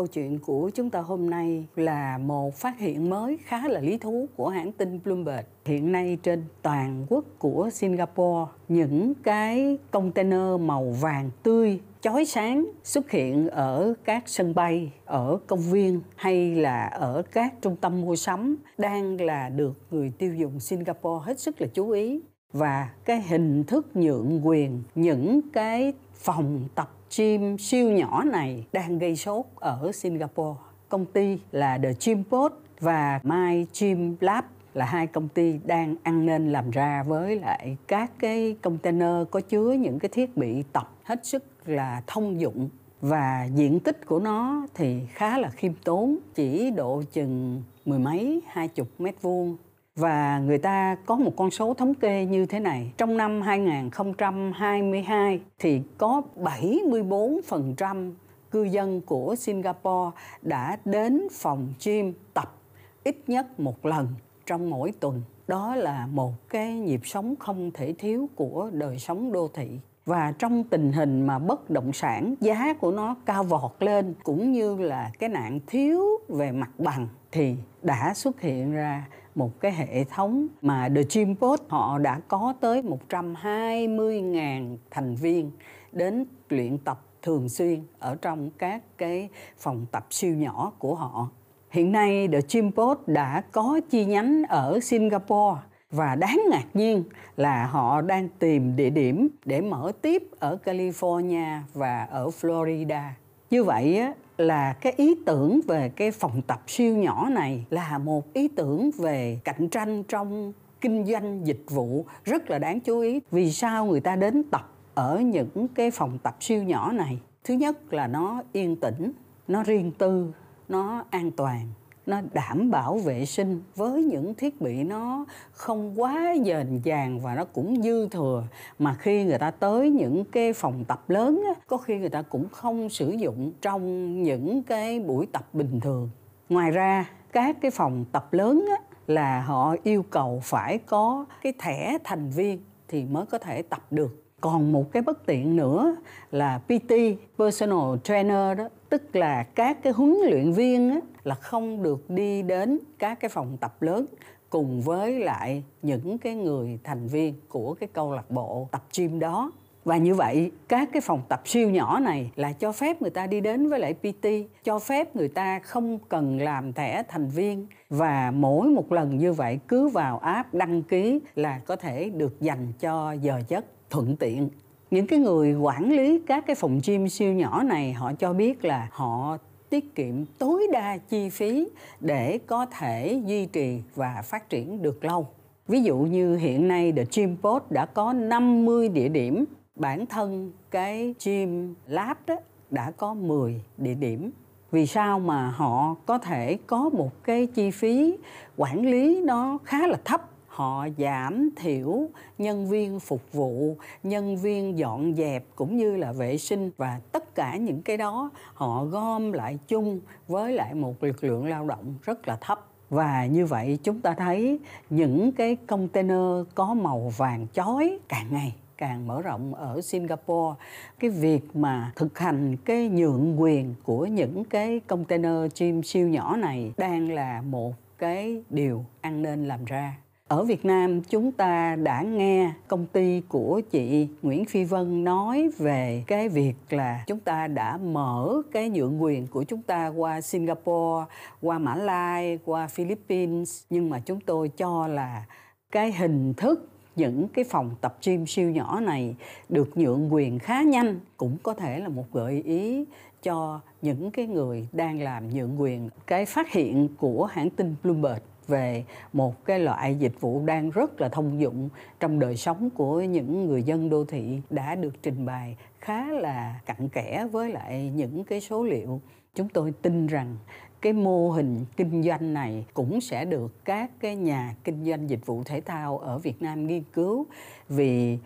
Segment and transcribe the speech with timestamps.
[0.00, 3.98] Câu chuyện của chúng ta hôm nay là một phát hiện mới khá là lý
[3.98, 5.44] thú của hãng tin Bloomberg.
[5.64, 12.66] Hiện nay trên toàn quốc của Singapore, những cái container màu vàng tươi chói sáng
[12.84, 18.00] xuất hiện ở các sân bay, ở công viên hay là ở các trung tâm
[18.00, 22.20] mua sắm đang là được người tiêu dùng Singapore hết sức là chú ý
[22.52, 28.98] và cái hình thức nhượng quyền, những cái phòng tập chim siêu nhỏ này đang
[28.98, 30.60] gây sốt ở Singapore.
[30.88, 36.26] Công ty là The Chimpot và My Chim Lab là hai công ty đang ăn
[36.26, 40.94] nên làm ra với lại các cái container có chứa những cái thiết bị tập
[41.04, 42.68] hết sức là thông dụng
[43.00, 48.40] và diện tích của nó thì khá là khiêm tốn, chỉ độ chừng mười mấy,
[48.46, 49.56] hai chục mét vuông
[50.00, 52.92] và người ta có một con số thống kê như thế này.
[52.96, 58.12] Trong năm 2022 thì có 74%
[58.50, 62.56] cư dân của Singapore đã đến phòng gym tập
[63.04, 64.08] ít nhất một lần
[64.46, 65.22] trong mỗi tuần.
[65.48, 69.68] Đó là một cái nhịp sống không thể thiếu của đời sống đô thị
[70.06, 74.52] và trong tình hình mà bất động sản, giá của nó cao vọt lên, cũng
[74.52, 79.72] như là cái nạn thiếu về mặt bằng thì đã xuất hiện ra một cái
[79.72, 85.50] hệ thống mà The Gym Post họ đã có tới 120.000 thành viên
[85.92, 91.28] đến luyện tập thường xuyên ở trong các cái phòng tập siêu nhỏ của họ.
[91.70, 97.04] Hiện nay The Gym Post đã có chi nhánh ở Singapore và đáng ngạc nhiên
[97.36, 103.08] là họ đang tìm địa điểm để mở tiếp ở California và ở Florida.
[103.50, 107.98] Như vậy á, là cái ý tưởng về cái phòng tập siêu nhỏ này là
[107.98, 113.00] một ý tưởng về cạnh tranh trong kinh doanh dịch vụ rất là đáng chú
[113.00, 113.20] ý.
[113.30, 117.18] Vì sao người ta đến tập ở những cái phòng tập siêu nhỏ này?
[117.44, 119.12] Thứ nhất là nó yên tĩnh,
[119.48, 120.32] nó riêng tư,
[120.68, 121.68] nó an toàn
[122.10, 127.34] nó đảm bảo vệ sinh với những thiết bị nó không quá dền dàng và
[127.34, 128.44] nó cũng dư thừa.
[128.78, 132.22] Mà khi người ta tới những cái phòng tập lớn á, có khi người ta
[132.22, 136.10] cũng không sử dụng trong những cái buổi tập bình thường.
[136.48, 141.52] Ngoài ra các cái phòng tập lớn á, là họ yêu cầu phải có cái
[141.58, 145.96] thẻ thành viên thì mới có thể tập được còn một cái bất tiện nữa
[146.30, 146.92] là PT
[147.38, 152.42] personal trainer đó tức là các cái huấn luyện viên á, là không được đi
[152.42, 154.06] đến các cái phòng tập lớn
[154.50, 159.18] cùng với lại những cái người thành viên của cái câu lạc bộ tập gym
[159.18, 159.52] đó.
[159.84, 163.26] Và như vậy các cái phòng tập siêu nhỏ này là cho phép người ta
[163.26, 164.26] đi đến với lại PT
[164.64, 167.66] cho phép người ta không cần làm thẻ thành viên.
[167.90, 172.40] Và mỗi một lần như vậy cứ vào app đăng ký là có thể được
[172.40, 174.48] dành cho giờ giấc thuận tiện
[174.90, 178.64] những cái người quản lý các cái phòng gym siêu nhỏ này họ cho biết
[178.64, 179.36] là họ
[179.70, 181.68] tiết kiệm tối đa chi phí
[182.00, 185.26] để có thể duy trì và phát triển được lâu.
[185.68, 189.44] Ví dụ như hiện nay The Gym Post đã có 50 địa điểm,
[189.76, 192.36] bản thân cái Gym Lab đó
[192.70, 194.30] đã có 10 địa điểm.
[194.70, 198.16] Vì sao mà họ có thể có một cái chi phí
[198.56, 204.78] quản lý nó khá là thấp họ giảm thiểu nhân viên phục vụ, nhân viên
[204.78, 209.32] dọn dẹp cũng như là vệ sinh và tất cả những cái đó họ gom
[209.32, 212.66] lại chung với lại một lực lượng lao động rất là thấp.
[212.90, 214.58] Và như vậy chúng ta thấy
[214.90, 220.56] những cái container có màu vàng chói càng ngày càng mở rộng ở Singapore.
[220.98, 226.36] Cái việc mà thực hành cái nhượng quyền của những cái container chim siêu nhỏ
[226.36, 229.96] này đang là một cái điều ăn nên làm ra
[230.30, 235.50] ở Việt Nam chúng ta đã nghe công ty của chị Nguyễn Phi Vân nói
[235.58, 240.20] về cái việc là chúng ta đã mở cái nhượng quyền của chúng ta qua
[240.20, 241.06] Singapore,
[241.42, 243.64] qua Mã Lai, qua Philippines.
[243.70, 245.24] Nhưng mà chúng tôi cho là
[245.72, 249.16] cái hình thức những cái phòng tập gym siêu nhỏ này
[249.48, 251.00] được nhượng quyền khá nhanh.
[251.16, 252.84] Cũng có thể là một gợi ý
[253.22, 255.88] cho những cái người đang làm nhượng quyền.
[256.06, 261.00] Cái phát hiện của hãng tin Bloomberg về một cái loại dịch vụ đang rất
[261.00, 261.68] là thông dụng
[262.00, 266.60] trong đời sống của những người dân đô thị đã được trình bày khá là
[266.66, 269.00] cặn kẽ với lại những cái số liệu.
[269.34, 270.36] Chúng tôi tin rằng
[270.80, 275.26] cái mô hình kinh doanh này cũng sẽ được các cái nhà kinh doanh dịch
[275.26, 277.26] vụ thể thao ở Việt Nam nghiên cứu
[277.68, 278.18] vì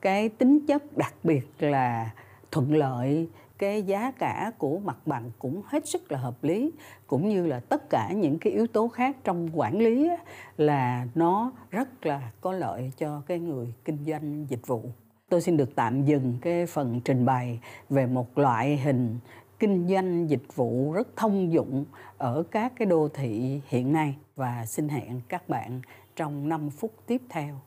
[0.00, 2.10] cái tính chất đặc biệt là
[2.50, 6.72] thuận lợi cái giá cả của mặt bằng cũng hết sức là hợp lý,
[7.06, 10.10] cũng như là tất cả những cái yếu tố khác trong quản lý
[10.56, 14.82] là nó rất là có lợi cho cái người kinh doanh dịch vụ
[15.28, 17.60] tôi xin được tạm dừng cái phần trình bày
[17.90, 19.18] về một loại hình
[19.58, 21.84] kinh doanh dịch vụ rất thông dụng
[22.18, 25.80] ở các cái đô thị hiện nay, và xin hẹn các bạn
[26.16, 27.60] trong 5 phút tiếp theo.